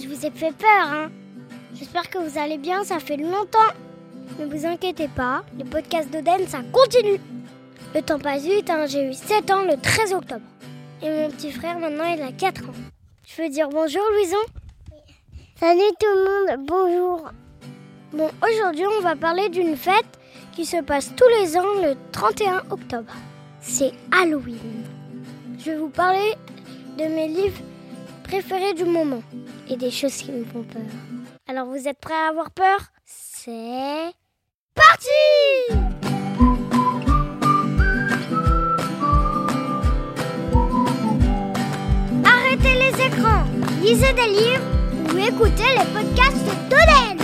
je 0.00 0.08
vous 0.08 0.26
ai 0.26 0.30
fait 0.30 0.52
peur, 0.52 0.86
hein. 0.86 1.10
J'espère 1.74 2.08
que 2.10 2.18
vous 2.18 2.38
allez 2.38 2.58
bien, 2.58 2.84
ça 2.84 2.98
fait 2.98 3.16
longtemps. 3.16 3.72
Ne 4.38 4.46
vous 4.46 4.66
inquiétez 4.66 5.08
pas, 5.08 5.44
le 5.58 5.64
podcast 5.64 6.10
d'Oden, 6.10 6.46
ça 6.46 6.58
continue. 6.72 7.20
Le 7.94 8.02
temps 8.02 8.18
passe 8.18 8.42
vite, 8.42 8.68
hein. 8.70 8.86
j'ai 8.86 9.08
eu 9.08 9.14
7 9.14 9.50
ans 9.50 9.62
le 9.62 9.76
13 9.80 10.12
octobre. 10.14 10.44
Et 11.02 11.08
mon 11.08 11.30
petit 11.30 11.52
frère, 11.52 11.78
maintenant, 11.78 12.04
il 12.14 12.22
a 12.22 12.32
4 12.32 12.68
ans. 12.68 12.74
Je 13.24 13.42
veux 13.42 13.48
dire 13.48 13.68
bonjour, 13.68 14.02
Louison 14.12 14.36
Salut 15.58 15.80
tout 15.98 16.06
le 16.14 16.56
monde, 16.56 16.66
bonjour. 16.66 17.30
Bon, 18.12 18.30
aujourd'hui, 18.42 18.84
on 18.98 19.02
va 19.02 19.16
parler 19.16 19.48
d'une 19.48 19.76
fête 19.76 20.18
qui 20.52 20.66
se 20.66 20.78
passe 20.82 21.12
tous 21.16 21.28
les 21.40 21.56
ans 21.56 21.74
le 21.82 21.94
31 22.12 22.62
octobre. 22.70 23.12
C'est 23.60 23.92
Halloween. 24.12 24.84
Je 25.58 25.70
vais 25.70 25.76
vous 25.76 25.88
parler 25.88 26.34
de 26.98 27.04
mes 27.04 27.28
livres 27.28 27.60
préférés 28.24 28.74
du 28.74 28.84
moment 28.84 29.22
et 29.68 29.76
des 29.76 29.90
choses 29.90 30.16
qui 30.16 30.32
me 30.32 30.44
font 30.44 30.62
peur. 30.62 30.82
Alors 31.48 31.66
vous 31.66 31.88
êtes 31.88 31.98
prêts 32.00 32.14
à 32.14 32.28
avoir 32.28 32.50
peur? 32.50 32.78
C'est 33.04 34.12
parti 34.74 35.08
Arrêtez 42.24 42.74
les 42.74 43.04
écrans, 43.06 43.44
lisez 43.82 44.12
des 44.12 44.28
livres 44.28 44.64
ou 45.12 45.18
écoutez 45.18 45.70
les 45.78 45.86
podcasts 45.92 46.46
d'Oden. 46.68 47.16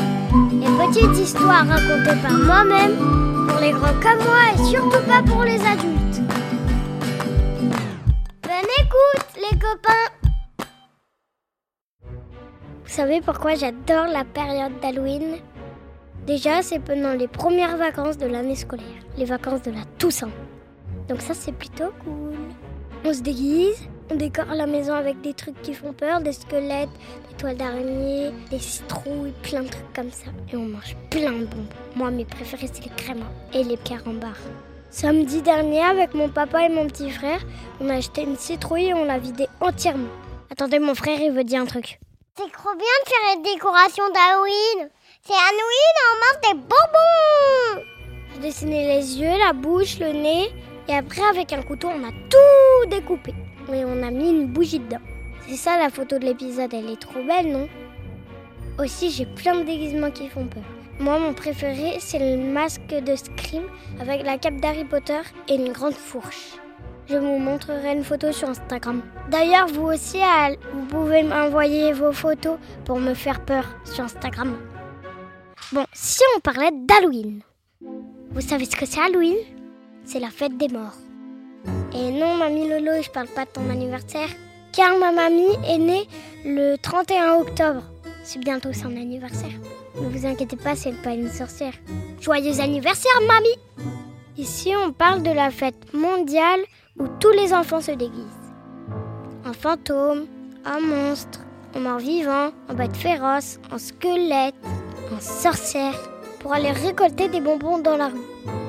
Les 0.61 0.87
petites 0.87 1.19
histoires 1.19 1.67
racontées 1.67 2.21
par 2.23 2.33
moi-même, 2.33 3.47
pour 3.49 3.61
les 3.61 3.73
grands 3.73 4.01
comme 4.01 4.25
moi 4.25 4.53
et 4.55 4.65
surtout 4.71 5.03
pas 5.07 5.23
pour 5.23 5.43
les 5.45 5.61
adultes. 5.61 6.21
Bonne 8.43 8.71
écoute 8.79 9.27
les 9.37 9.59
copains 9.59 10.02
vous 12.93 12.99
savez 12.99 13.23
pourquoi 13.23 13.55
j'adore 13.55 14.05
la 14.13 14.23
période 14.23 14.79
d'Halloween? 14.83 15.37
Déjà, 16.27 16.61
c'est 16.61 16.79
pendant 16.79 17.15
les 17.15 17.27
premières 17.27 17.79
vacances 17.79 18.19
de 18.19 18.27
l'année 18.27 18.55
scolaire, 18.55 18.85
les 19.17 19.25
vacances 19.25 19.63
de 19.63 19.71
la 19.71 19.83
Toussaint. 19.97 20.29
Donc 21.09 21.23
ça, 21.23 21.33
c'est 21.33 21.55
plutôt 21.55 21.91
cool. 22.05 22.35
On 23.03 23.15
se 23.15 23.23
déguise, 23.23 23.89
on 24.11 24.17
décore 24.17 24.53
la 24.55 24.67
maison 24.67 24.93
avec 24.93 25.23
des 25.23 25.33
trucs 25.33 25.63
qui 25.63 25.73
font 25.73 25.95
peur, 25.95 26.21
des 26.21 26.35
squelettes, 26.35 26.91
des 27.31 27.37
toiles 27.39 27.57
d'araignée, 27.57 28.31
des 28.51 28.59
citrouilles, 28.59 29.33
plein 29.43 29.63
de 29.63 29.69
trucs 29.69 29.93
comme 29.95 30.11
ça. 30.11 30.31
Et 30.53 30.57
on 30.59 30.67
mange 30.67 30.95
plein 31.09 31.33
de 31.33 31.47
bonbons. 31.47 31.69
Moi, 31.97 32.11
mes 32.11 32.27
préférés, 32.27 32.69
c'est 32.71 32.85
les 32.85 32.95
crémas 32.95 33.33
et 33.55 33.65
les 33.65 33.79
carambars. 33.79 34.37
Samedi 34.91 35.41
dernier, 35.41 35.81
avec 35.81 36.13
mon 36.13 36.29
papa 36.29 36.67
et 36.67 36.69
mon 36.69 36.87
petit 36.89 37.11
frère, 37.11 37.41
on 37.81 37.89
a 37.89 37.95
acheté 37.95 38.23
une 38.23 38.37
citrouille 38.37 38.89
et 38.89 38.95
on 38.95 39.05
l'a 39.05 39.19
vidée 39.19 39.49
entièrement. 39.63 40.11
Attendez, 40.51 40.79
mon 40.79 40.95
frère, 40.95 41.19
il 41.23 41.33
veut 41.33 41.45
dire 41.45 41.63
un 41.63 41.65
truc. 41.65 41.99
C'est 42.35 42.51
trop 42.51 42.75
bien 42.75 42.87
de 43.05 43.11
faire 43.11 43.37
une 43.37 43.43
décoration 43.43 44.05
d'Halloween. 44.09 44.89
C'est 45.23 45.35
Halloween, 45.35 45.97
on 46.09 46.17
mange 46.23 46.41
des 46.41 46.55
bonbons. 46.55 47.85
J'ai 48.33 48.41
dessiné 48.41 48.87
les 48.87 49.21
yeux, 49.21 49.39
la 49.39 49.53
bouche, 49.53 49.99
le 49.99 50.13
nez. 50.13 50.51
Et 50.89 50.95
après, 50.95 51.21
avec 51.29 51.53
un 51.53 51.61
couteau, 51.61 51.89
on 51.89 52.09
a 52.09 52.11
tout 52.31 52.89
découpé. 52.89 53.35
Et 53.71 53.85
on 53.85 54.03
a 54.03 54.11
mis 54.11 54.31
une 54.31 54.47
bougie 54.47 54.79
dedans. 54.79 55.03
C'est 55.47 55.57
ça 55.57 55.77
la 55.77 55.91
photo 55.91 56.19
de 56.19 56.25
l'épisode, 56.25 56.73
elle 56.73 56.89
est 56.89 57.01
trop 57.01 57.23
belle, 57.23 57.53
non? 57.53 57.69
Aussi, 58.79 59.11
j'ai 59.11 59.27
plein 59.27 59.57
de 59.57 59.65
déguisements 59.65 60.11
qui 60.11 60.31
font 60.31 60.47
peur. 60.47 60.63
Moi, 61.01 61.19
mon 61.19 61.35
préféré, 61.35 61.99
c'est 62.01 62.19
le 62.19 62.39
masque 62.39 62.81
de 62.89 63.15
Scream 63.15 63.65
avec 64.01 64.25
la 64.25 64.39
cape 64.39 64.57
d'Harry 64.57 64.85
Potter 64.87 65.21
et 65.49 65.57
une 65.57 65.73
grande 65.73 65.93
fourche. 65.93 66.53
Je 67.09 67.17
vous 67.17 67.39
montrerai 67.39 67.93
une 67.93 68.05
photo 68.05 68.33
sur 68.33 68.49
Instagram. 68.49 69.03
D'ailleurs, 69.31 69.67
vous 69.67 69.87
aussi, 69.87 70.19
vous 70.73 70.87
pouvez 70.87 71.23
m'envoyer 71.23 71.93
vos 71.93 72.13
photos 72.13 72.59
pour 72.85 73.01
me 73.01 73.15
faire 73.15 73.45
peur 73.45 73.65
sur 73.85 74.05
Instagram. 74.05 74.57
Bon, 75.73 75.85
si 75.93 76.23
on 76.37 76.41
parlait 76.41 76.71
d'Halloween. 76.73 77.43
Vous 78.31 78.41
savez 78.41 78.65
ce 78.65 78.77
que 78.77 78.87
c'est 78.87 79.01
Halloween? 79.01 79.37
C'est 80.05 80.21
la 80.21 80.31
fête 80.31 80.57
des 80.57 80.69
morts. 80.69 80.97
Et 81.95 82.11
non, 82.11 82.37
mamie 82.37 82.69
Lolo, 82.69 83.03
je 83.03 83.11
parle 83.11 83.29
pas 83.29 83.45
de 83.45 83.51
ton 83.51 83.69
anniversaire, 83.69 84.29
car 84.73 84.97
ma 84.99 85.13
mamie 85.13 85.57
est 85.67 85.79
née 85.79 86.09
le 86.45 86.77
31 86.77 87.35
octobre. 87.41 87.83
C'est 88.25 88.39
bientôt 88.39 88.73
son 88.73 88.97
anniversaire. 88.97 89.53
Ne 90.01 90.09
vous 90.09 90.27
inquiétez 90.27 90.57
pas, 90.57 90.77
c'est 90.77 91.01
pas 91.03 91.15
une 91.15 91.31
sorcière. 91.31 91.75
Joyeux 92.21 92.61
anniversaire, 92.61 93.21
mamie 93.27 93.89
Ici, 94.39 94.73
on 94.75 94.93
parle 94.93 95.23
de 95.23 95.31
la 95.31 95.51
fête 95.51 95.93
mondiale 95.93 96.61
où 96.99 97.07
tous 97.21 97.31
les 97.31 97.53
enfants 97.53 97.81
se 97.81 97.93
déguisent. 97.93 98.53
En 99.45 99.53
fantôme, 99.53 100.27
en 100.67 100.81
monstre, 100.81 101.41
en 101.75 101.81
mort-vivant, 101.81 102.51
en 102.69 102.75
bête 102.75 102.97
féroce, 102.97 103.59
en 103.73 103.79
squelette, 103.79 104.55
en 105.15 105.21
sorcière, 105.21 105.99
pour 106.41 106.53
aller 106.53 106.71
récolter 106.71 107.29
des 107.29 107.41
bonbons 107.41 107.79
dans 107.79 107.97
la 107.97 108.09
rue. 108.09 108.21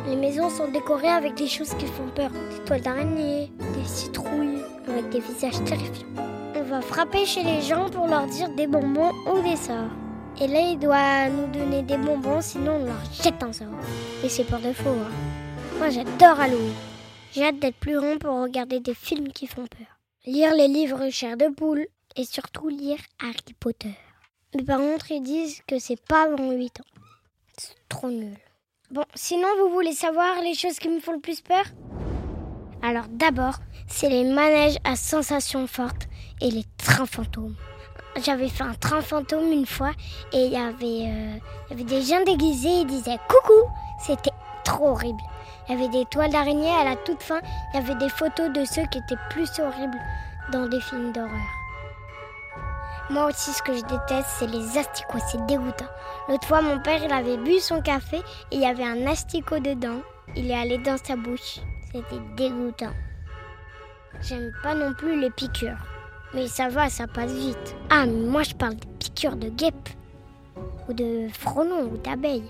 Les 0.08 0.16
maisons 0.16 0.50
sont 0.50 0.70
décorées 0.72 1.10
avec 1.10 1.36
des 1.36 1.48
choses 1.48 1.74
qui 1.76 1.86
font 1.86 2.08
peur, 2.16 2.30
des 2.30 2.64
toiles 2.66 2.82
d'araignée, 2.82 3.52
des 3.60 3.88
citrouilles, 3.88 4.62
avec 4.88 5.10
des 5.10 5.20
visages 5.20 5.64
terrifiants. 5.64 6.08
On 6.56 6.64
va 6.64 6.82
frapper 6.82 7.26
chez 7.26 7.44
les 7.44 7.62
gens 7.62 7.90
pour 7.90 8.08
leur 8.08 8.26
dire 8.28 8.50
des 8.50 8.68
bonbons 8.68 9.12
ou 9.32 9.42
des 9.42 9.56
sorts. 9.56 9.92
Et 10.42 10.48
là, 10.48 10.60
il 10.62 10.80
doit 10.80 11.30
nous 11.30 11.48
donner 11.48 11.84
des 11.84 11.98
bonbons, 11.98 12.42
sinon 12.42 12.80
on 12.82 12.86
leur 12.86 13.04
jette 13.12 13.42
un 13.44 13.54
sort. 13.54 13.68
Et 14.24 14.30
c'est 14.30 14.44
pour 14.44 14.60
de 14.60 14.74
faux. 14.74 14.90
Hein. 14.90 15.12
Moi, 15.78 15.90
j'adore 15.90 16.40
Halloween. 16.40 16.74
J'ai 17.34 17.46
hâte 17.46 17.58
d'être 17.58 17.78
plus 17.78 18.00
grand 18.00 18.20
pour 18.20 18.42
regarder 18.42 18.80
des 18.80 18.94
films 18.94 19.30
qui 19.30 19.48
font 19.48 19.66
peur. 19.66 19.88
Lire 20.28 20.54
les 20.54 20.68
livres 20.68 21.10
Chair 21.10 21.36
de 21.36 21.48
poule 21.48 21.88
et 22.16 22.26
surtout 22.26 22.70
lire 22.70 23.00
Harry 23.20 23.56
Potter. 23.60 23.96
Mais 24.54 24.62
par 24.62 24.78
contre, 24.78 25.10
ils 25.10 25.24
disent 25.24 25.62
que 25.68 25.80
c'est 25.80 26.00
pas 26.00 26.26
avant 26.26 26.52
8 26.52 26.82
ans. 26.82 27.02
C'est 27.58 27.90
trop 27.90 28.12
nul. 28.12 28.38
Bon, 28.92 29.04
sinon, 29.16 29.48
vous 29.58 29.74
voulez 29.74 29.94
savoir 29.94 30.42
les 30.44 30.54
choses 30.54 30.78
qui 30.78 30.90
me 30.90 31.00
font 31.00 31.14
le 31.14 31.22
plus 31.22 31.42
peur? 31.42 31.66
Alors 32.84 33.06
d'abord, 33.10 33.56
c'est 33.88 34.10
les 34.10 34.26
manèges 34.26 34.78
à 34.84 34.96
sensations 34.96 35.66
fortes 35.66 36.08
et 36.40 36.52
les 36.52 36.66
trains 36.78 37.08
fantômes. 37.08 37.56
J'avais 38.24 38.50
fait 38.50 38.64
un 38.64 38.76
train 38.76 39.02
fantôme 39.02 39.52
une 39.52 39.66
fois 39.66 39.94
et 40.34 40.46
il 40.46 40.52
y 40.52 40.56
avait, 40.56 41.10
euh, 41.10 41.38
y 41.72 41.74
avait 41.74 41.84
des 41.84 42.04
gens 42.04 42.24
déguisés 42.24 42.82
et 42.82 42.86
disaient 42.86 43.18
coucou. 43.28 43.72
C'était 44.06 44.30
trop 44.64 44.90
horrible. 44.90 45.22
Il 45.68 45.76
y 45.76 45.78
avait 45.78 45.90
des 45.90 46.06
toiles 46.06 46.32
d'araignée 46.32 46.70
à 46.70 46.84
la 46.84 46.96
toute 46.96 47.22
fin. 47.22 47.40
Il 47.74 47.80
y 47.80 47.84
avait 47.84 47.96
des 47.96 48.10
photos 48.10 48.52
de 48.52 48.66
ceux 48.66 48.86
qui 48.92 49.00
étaient 49.00 49.22
plus 49.30 49.50
horribles 49.60 50.00
dans 50.52 50.68
des 50.68 50.82
films 50.82 51.12
d'horreur. 51.12 51.30
Moi 53.10 53.28
aussi, 53.28 53.52
ce 53.52 53.62
que 53.62 53.74
je 53.74 53.82
déteste, 53.82 54.30
c'est 54.40 54.48
les 54.48 54.78
asticots. 54.78 55.20
C'est 55.30 55.46
dégoûtant. 55.46 55.86
L'autre 56.28 56.48
fois, 56.48 56.62
mon 56.62 56.80
père, 56.80 57.04
il 57.04 57.12
avait 57.12 57.38
bu 57.38 57.60
son 57.60 57.82
café 57.82 58.18
et 58.52 58.56
il 58.56 58.62
y 58.62 58.66
avait 58.66 58.86
un 58.86 59.06
asticot 59.08 59.60
dedans. 59.60 60.02
Il 60.36 60.50
est 60.50 60.56
allé 60.56 60.78
dans 60.78 60.98
sa 60.98 61.16
bouche. 61.16 61.60
C'était 61.92 62.22
dégoûtant. 62.38 62.94
J'aime 64.22 64.52
pas 64.64 64.74
non 64.74 64.94
plus 64.94 65.20
les 65.20 65.30
piqûres. 65.30 65.86
Mais 66.34 66.48
ça 66.48 66.70
va, 66.70 66.90
ça 66.90 67.08
passe 67.08 67.34
vite. 67.34 67.76
Ah, 67.90 68.06
mais 68.06 68.28
moi, 68.28 68.44
je 68.44 68.56
parle 68.56 68.76
des 68.76 68.88
piqûres 69.00 69.36
de 69.36 69.50
guêpes. 69.50 69.90
Ou 70.88 70.94
de 70.94 71.28
frelons 71.32 71.90
ou 71.92 71.98
d'abeilles. 71.98 72.50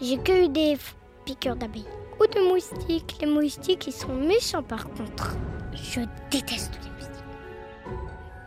J'ai 0.00 0.18
que 0.18 0.44
eu 0.44 0.48
des 0.48 0.76
piqûres 1.24 1.56
d'abeilles 1.56 1.86
ou 2.20 2.26
de 2.26 2.48
moustiques. 2.48 3.16
Les 3.20 3.26
moustiques, 3.26 3.86
ils 3.86 3.92
sont 3.92 4.14
méchants 4.14 4.62
par 4.62 4.88
contre. 4.90 5.36
Je 5.72 6.00
déteste 6.30 6.78
les 6.82 6.90
moustiques. 6.90 7.24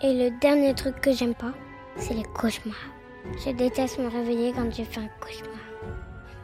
Et 0.02 0.14
le 0.14 0.40
dernier 0.40 0.74
truc 0.74 1.00
que 1.02 1.12
j'aime 1.12 1.36
pas, 1.36 1.54
c'est 1.96 2.14
les 2.14 2.24
cauchemars. 2.24 2.76
Je 3.46 3.52
déteste 3.52 4.00
me 4.00 4.08
réveiller 4.10 4.54
quand 4.54 4.70
je 4.72 4.84
fais 4.84 5.02
un 5.02 5.10
cauchemar. 5.20 5.58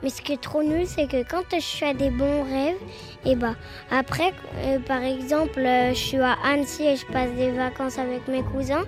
Mais 0.02 0.10
ce 0.10 0.22
qui 0.22 0.34
est 0.34 0.42
trop 0.42 0.62
nul, 0.64 0.86
c'est 0.86 1.08
que 1.08 1.24
quand 1.24 1.44
je 1.50 1.62
fais 1.62 1.94
des 1.94 2.10
bons 2.10 2.44
rêves, 2.44 2.76
et 3.24 3.36
bah 3.36 3.56
après, 3.90 4.34
euh, 4.58 4.80
par 4.80 5.02
exemple, 5.02 5.60
euh, 5.60 5.94
je 5.94 6.00
suis 6.00 6.18
à 6.18 6.36
Annecy 6.44 6.84
et 6.84 6.96
je 6.98 7.06
passe 7.06 7.32
des 7.32 7.52
vacances 7.52 7.98
avec 7.98 8.28
mes 8.28 8.44
cousins, 8.44 8.84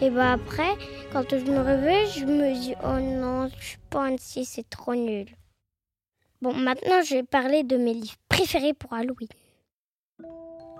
et 0.00 0.10
bah 0.10 0.32
après, 0.32 0.74
quand 1.12 1.30
je 1.30 1.36
me 1.36 1.60
réveille, 1.60 2.08
je 2.10 2.24
me 2.24 2.52
dis 2.54 2.74
oh 2.82 2.98
non, 2.98 3.48
je 3.56 3.64
suis 3.64 3.78
pas 3.88 4.02
à 4.02 4.06
Annecy, 4.06 4.44
c'est 4.44 4.68
trop 4.68 4.96
nul. 4.96 5.26
Bon, 6.40 6.54
maintenant 6.54 7.02
je 7.02 7.16
vais 7.16 7.22
parler 7.24 7.64
de 7.64 7.76
mes 7.76 7.94
livres 7.94 8.14
préférés 8.28 8.72
pour 8.72 8.92
Halloween. 8.92 9.28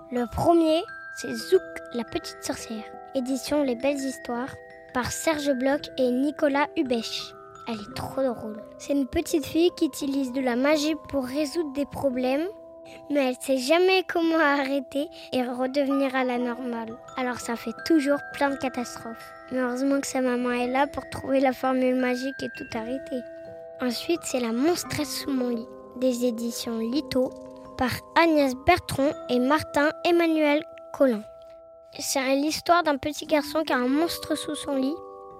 Le 0.09 0.25
premier, 0.33 0.81
c'est 1.17 1.33
Zouk, 1.33 1.61
la 1.93 2.05
petite 2.05 2.41
sorcière, 2.41 2.85
édition 3.13 3.63
Les 3.63 3.75
Belles 3.75 3.99
Histoires, 3.99 4.55
par 4.93 5.11
Serge 5.11 5.51
Bloch 5.51 5.89
et 5.97 6.11
Nicolas 6.11 6.67
Hubech. 6.77 7.33
Elle 7.67 7.75
est 7.75 7.93
trop 7.93 8.23
drôle. 8.23 8.63
C'est 8.77 8.93
une 8.93 9.05
petite 9.05 9.45
fille 9.45 9.69
qui 9.75 9.87
utilise 9.87 10.31
de 10.31 10.39
la 10.39 10.55
magie 10.55 10.95
pour 11.09 11.25
résoudre 11.25 11.73
des 11.73 11.85
problèmes, 11.85 12.47
mais 13.09 13.27
elle 13.29 13.37
sait 13.41 13.57
jamais 13.57 14.03
comment 14.07 14.39
arrêter 14.39 15.07
et 15.33 15.43
redevenir 15.43 16.15
à 16.15 16.23
la 16.23 16.37
normale. 16.37 16.97
Alors 17.17 17.41
ça 17.41 17.57
fait 17.57 17.75
toujours 17.85 18.19
plein 18.33 18.51
de 18.51 18.55
catastrophes. 18.55 19.29
Mais 19.51 19.59
heureusement 19.59 19.99
que 19.99 20.07
sa 20.07 20.21
maman 20.21 20.51
est 20.51 20.71
là 20.71 20.87
pour 20.87 21.09
trouver 21.09 21.41
la 21.41 21.51
formule 21.51 21.95
magique 21.95 22.41
et 22.41 22.49
tout 22.55 22.77
arrêter. 22.77 23.19
Ensuite, 23.81 24.21
c'est 24.23 24.39
La 24.39 24.51
monstresse 24.51 25.21
sous 25.21 25.31
mon 25.31 25.49
lit, 25.49 25.67
des 25.95 26.25
éditions 26.25 26.79
Lito, 26.79 27.29
par 27.77 27.91
Agnès 28.21 28.53
Bertrand 28.65 29.11
et 29.29 29.39
Martin 29.39 29.89
Emmanuel 30.05 30.63
Collin. 30.93 31.21
C'est 31.97 32.35
l'histoire 32.35 32.83
d'un 32.83 32.97
petit 32.97 33.25
garçon 33.25 33.63
qui 33.63 33.71
a 33.71 33.77
un 33.77 33.87
monstre 33.87 34.35
sous 34.35 34.55
son 34.55 34.75
lit. 34.75 34.95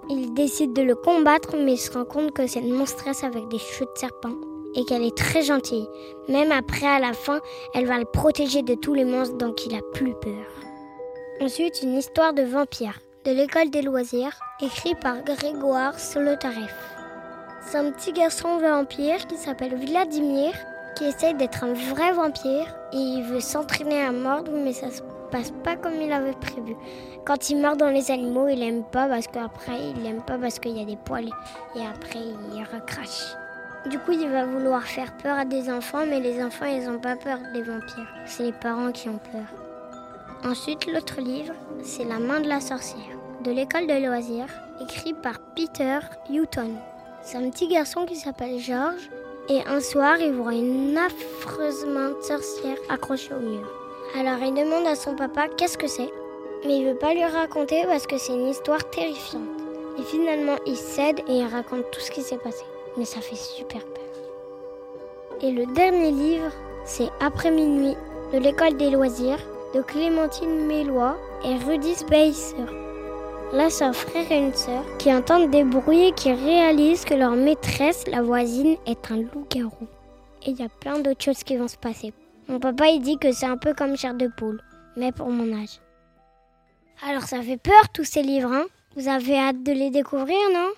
Il 0.09 0.33
décide 0.33 0.73
de 0.73 0.81
le 0.81 0.95
combattre, 0.95 1.55
mais 1.57 1.73
il 1.73 1.77
se 1.77 1.91
rend 1.91 2.05
compte 2.05 2.31
que 2.31 2.47
c'est 2.47 2.61
une 2.61 2.73
monstresse 2.73 3.23
avec 3.23 3.47
des 3.49 3.59
cheveux 3.59 3.89
de 3.93 3.99
serpent 3.99 4.35
et 4.75 4.85
qu'elle 4.85 5.03
est 5.03 5.17
très 5.17 5.43
gentille. 5.43 5.87
Même 6.29 6.51
après, 6.51 6.87
à 6.87 6.99
la 6.99 7.13
fin, 7.13 7.41
elle 7.75 7.87
va 7.87 7.99
le 7.99 8.05
protéger 8.05 8.63
de 8.63 8.75
tous 8.75 8.93
les 8.93 9.05
monstres, 9.05 9.37
donc 9.37 9.65
il 9.65 9.75
a 9.75 9.81
plus 9.93 10.13
peur. 10.21 10.45
Ensuite, 11.41 11.81
une 11.83 11.97
histoire 11.97 12.33
de 12.33 12.43
vampire 12.43 12.99
de 13.25 13.31
l'école 13.31 13.69
des 13.69 13.81
loisirs, 13.81 14.39
écrit 14.61 14.95
par 14.95 15.23
Grégoire 15.23 15.99
Solotareff. 15.99 16.98
C'est 17.61 17.77
un 17.77 17.91
petit 17.91 18.13
garçon 18.13 18.57
vampire 18.57 19.27
qui 19.27 19.37
s'appelle 19.37 19.75
Vladimir, 19.75 20.53
qui 20.95 21.05
essaye 21.05 21.35
d'être 21.35 21.63
un 21.63 21.73
vrai 21.73 22.11
vampire 22.11 22.75
et 22.93 22.97
il 22.97 23.23
veut 23.23 23.41
s'entraîner 23.41 24.01
à 24.01 24.11
mordre, 24.11 24.51
mais 24.53 24.73
ça 24.73 24.89
se 24.89 25.01
passe 25.29 25.51
pas 25.63 25.75
comme 25.75 26.01
il 26.01 26.11
avait 26.11 26.33
prévu. 26.33 26.75
Quand 27.25 27.49
il 27.49 27.61
mord 27.61 27.77
dans 27.77 27.89
les 27.89 28.11
animaux, 28.11 28.47
il 28.47 28.63
aime 28.63 28.83
pas 28.83 29.07
parce 29.07 29.27
qu'après, 29.27 29.91
il 29.95 30.05
aime 30.05 30.21
pas 30.21 30.37
parce 30.37 30.57
qu'il 30.59 30.77
y 30.77 30.81
a 30.81 30.85
des 30.85 30.97
poils 30.97 31.29
et 31.75 31.85
après, 31.85 32.19
il 32.19 32.63
recrache. 32.63 33.35
Du 33.85 33.99
coup, 33.99 34.11
il 34.11 34.27
va 34.29 34.45
vouloir 34.45 34.83
faire 34.83 35.15
peur 35.17 35.37
à 35.37 35.45
des 35.45 35.71
enfants, 35.71 36.05
mais 36.07 36.19
les 36.19 36.43
enfants, 36.43 36.65
ils 36.65 36.89
ont 36.89 36.99
pas 36.99 37.15
peur 37.15 37.37
des 37.53 37.61
vampires. 37.61 38.07
C'est 38.25 38.43
les 38.43 38.51
parents 38.51 38.91
qui 38.91 39.09
ont 39.09 39.19
peur. 39.31 39.45
Ensuite, 40.43 40.85
l'autre 40.85 41.21
livre, 41.21 41.53
c'est 41.83 42.05
La 42.05 42.19
main 42.19 42.39
de 42.39 42.49
la 42.49 42.61
sorcière, 42.61 43.17
de 43.43 43.51
l'école 43.51 43.87
de 43.87 44.05
loisirs, 44.05 44.49
écrit 44.81 45.13
par 45.13 45.39
Peter 45.55 45.99
Hutton. 46.29 46.75
C'est 47.21 47.37
un 47.37 47.49
petit 47.49 47.67
garçon 47.67 48.05
qui 48.05 48.15
s'appelle 48.15 48.59
George, 48.59 49.09
et 49.49 49.61
un 49.67 49.81
soir, 49.81 50.17
il 50.19 50.33
voit 50.33 50.53
une 50.53 50.97
affreuse 50.97 51.85
main 51.85 52.13
sorcière 52.21 52.77
accrochée 52.87 53.33
au 53.33 53.39
mur. 53.39 53.67
Alors, 54.17 54.37
il 54.41 54.53
demande 54.53 54.87
à 54.87 54.95
son 54.95 55.15
papa 55.15 55.47
qu'est-ce 55.57 55.77
que 55.77 55.87
c'est, 55.87 56.11
mais 56.65 56.77
il 56.77 56.87
veut 56.87 56.97
pas 56.97 57.13
lui 57.13 57.23
raconter 57.23 57.83
parce 57.85 58.07
que 58.07 58.17
c'est 58.17 58.33
une 58.33 58.47
histoire 58.47 58.89
terrifiante. 58.89 59.43
Et 59.99 60.03
finalement, 60.03 60.55
il 60.65 60.77
cède 60.77 61.19
et 61.27 61.39
il 61.39 61.47
raconte 61.47 61.89
tout 61.91 61.99
ce 61.99 62.11
qui 62.11 62.21
s'est 62.21 62.37
passé. 62.37 62.63
Mais 62.97 63.05
ça 63.05 63.21
fait 63.21 63.35
super 63.35 63.81
peur. 63.85 64.03
Et 65.41 65.51
le 65.51 65.65
dernier 65.73 66.11
livre, 66.11 66.51
c'est 66.85 67.09
Après 67.19 67.51
minuit, 67.51 67.95
de 68.33 68.39
l'école 68.39 68.77
des 68.77 68.91
loisirs, 68.91 69.39
de 69.73 69.81
Clémentine 69.81 70.67
Mélois 70.67 71.17
et 71.43 71.55
Rudy 71.65 71.95
Spacer. 71.95 72.88
Là, 73.51 73.71
c'est 73.71 73.83
un 73.83 73.93
frère 73.93 74.31
et 74.31 74.37
une 74.37 74.53
sœur 74.53 74.85
qui 74.99 75.11
entendent 75.11 75.49
des 75.49 75.63
bruits 75.63 76.09
et 76.09 76.11
qui 76.11 76.31
réalisent 76.31 77.03
que 77.03 77.15
leur 77.15 77.31
maîtresse, 77.31 78.05
la 78.07 78.21
voisine, 78.21 78.77
est 78.85 79.11
un 79.11 79.17
loup-garou. 79.17 79.87
Et 80.45 80.51
il 80.51 80.59
y 80.59 80.63
a 80.63 80.69
plein 80.69 80.99
d'autres 80.99 81.23
choses 81.23 81.43
qui 81.43 81.57
vont 81.57 81.67
se 81.67 81.77
passer. 81.77 82.13
Mon 82.47 82.59
papa, 82.59 82.89
il 82.89 83.01
dit 83.01 83.17
que 83.17 83.31
c'est 83.31 83.47
un 83.47 83.57
peu 83.57 83.73
comme 83.73 83.97
chair 83.97 84.13
de 84.13 84.27
poule, 84.27 84.61
mais 84.95 85.11
pour 85.11 85.29
mon 85.29 85.51
âge. 85.59 85.79
Alors, 87.07 87.23
ça 87.23 87.41
fait 87.41 87.57
peur 87.57 87.89
tous 87.91 88.03
ces 88.03 88.21
livres, 88.21 88.53
hein 88.53 88.65
Vous 88.95 89.07
avez 89.07 89.39
hâte 89.39 89.63
de 89.63 89.71
les 89.71 89.89
découvrir, 89.89 90.37
non? 90.53 90.69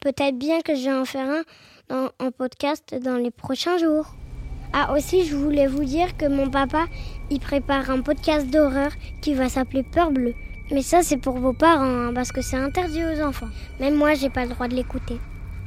Peut-être 0.00 0.38
bien 0.38 0.62
que 0.62 0.74
je 0.74 0.84
vais 0.84 0.96
en 0.96 1.04
faire 1.04 1.28
un 1.28 1.42
dans, 1.88 2.08
en 2.24 2.30
podcast 2.30 2.94
dans 3.02 3.16
les 3.16 3.30
prochains 3.30 3.76
jours. 3.76 4.06
Ah 4.72 4.94
aussi, 4.94 5.26
je 5.26 5.36
voulais 5.36 5.66
vous 5.66 5.84
dire 5.84 6.16
que 6.16 6.26
mon 6.26 6.48
papa, 6.48 6.86
il 7.30 7.38
prépare 7.38 7.90
un 7.90 8.00
podcast 8.00 8.46
d'horreur 8.46 8.92
qui 9.20 9.34
va 9.34 9.50
s'appeler 9.50 9.82
Peur 9.82 10.10
Bleue. 10.10 10.34
Mais 10.70 10.82
ça, 10.82 11.02
c'est 11.02 11.16
pour 11.16 11.38
vos 11.38 11.52
parents, 11.52 11.84
hein, 11.84 12.12
parce 12.14 12.32
que 12.32 12.40
c'est 12.42 12.56
interdit 12.56 13.04
aux 13.04 13.20
enfants. 13.22 13.48
Même 13.80 13.94
moi, 13.94 14.14
j'ai 14.14 14.30
pas 14.30 14.44
le 14.44 14.50
droit 14.50 14.68
de 14.68 14.74
l'écouter. 14.74 15.18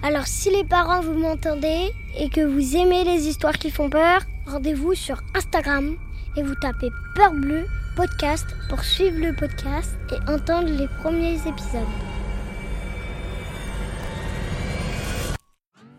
Alors, 0.04 0.28
si 0.28 0.50
les 0.50 0.64
parents 0.64 1.02
vous 1.02 1.14
m'entendez 1.14 1.92
et 2.18 2.30
que 2.30 2.42
vous 2.42 2.76
aimez 2.76 3.04
les 3.04 3.28
histoires 3.28 3.58
qui 3.58 3.70
font 3.70 3.90
peur, 3.90 4.22
rendez-vous 4.46 4.94
sur 4.94 5.22
Instagram 5.36 5.96
et 6.36 6.44
vous 6.44 6.56
tapez 6.56 6.90
Peur 7.16 7.32
Bleue 7.34 7.66
podcast 7.96 8.46
pour 8.70 8.84
suivre 8.84 9.18
le 9.20 9.34
podcast 9.34 9.98
et 10.12 10.32
entendre 10.32 10.70
les 10.70 10.88
premiers 11.02 11.36
épisodes. 11.48 11.82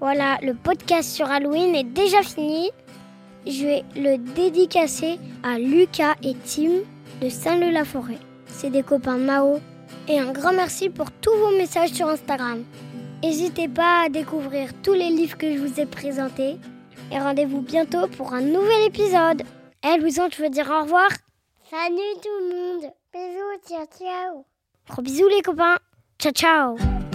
Voilà, 0.01 0.39
le 0.43 0.55
podcast 0.55 1.11
sur 1.11 1.29
Halloween 1.29 1.75
est 1.75 1.83
déjà 1.83 2.23
fini 2.23 2.71
je 3.47 3.65
vais 3.65 3.85
le 3.97 4.19
dédicacer 4.35 5.19
à 5.43 5.59
Lucas 5.59 6.17
et 6.23 6.35
Tim 6.44 6.83
de 7.23 7.29
Saint-Leu-la-Forêt. 7.29 8.19
C'est 8.60 8.70
des 8.70 8.82
copains 8.82 9.19
Mao. 9.19 9.60
Et 10.08 10.19
un 10.19 10.32
grand 10.32 10.52
merci 10.52 10.90
pour 10.90 11.12
tous 11.12 11.32
vos 11.37 11.56
messages 11.56 11.93
sur 11.93 12.08
Instagram. 12.08 12.64
N'hésitez 13.22 13.69
pas 13.69 14.06
à 14.06 14.08
découvrir 14.08 14.70
tous 14.82 14.94
les 14.94 15.10
livres 15.10 15.38
que 15.38 15.55
je 15.55 15.58
vous 15.58 15.78
ai 15.78 15.87
présentés. 15.87 16.56
Et 17.12 17.19
rendez-vous 17.20 17.60
bientôt 17.60 18.08
pour 18.08 18.34
un 18.34 18.40
nouvel 18.40 18.84
épisode. 18.84 19.44
Eh 19.87 19.96
Louison, 20.00 20.28
tu 20.28 20.43
veux 20.43 20.50
dire 20.50 20.69
au 20.69 20.82
revoir? 20.82 21.08
Salut 21.70 22.20
tout 22.20 22.28
le 22.40 22.56
monde. 22.56 22.93
Bisous, 23.12 23.69
ciao, 23.69 23.87
ciao. 23.96 24.44
Gros 24.90 25.02
bisous 25.02 25.28
les 25.28 25.43
copains. 25.43 25.76
Ciao, 26.19 26.32
ciao. 26.32 27.07